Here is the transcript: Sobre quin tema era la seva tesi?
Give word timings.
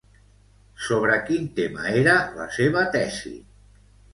Sobre 0.85 1.17
quin 1.27 1.45
tema 1.61 1.85
era 1.99 2.17
la 2.41 2.51
seva 2.59 2.87
tesi? 2.97 3.37